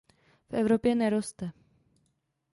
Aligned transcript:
V 0.49 0.53
Evropě 0.55 0.95
neroste. 0.95 1.51